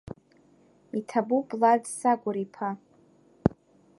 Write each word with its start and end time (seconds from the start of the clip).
Иҭабуп, 0.99 1.47
Лад 1.59 1.83
Сагәыр-иԥа… 1.97 2.69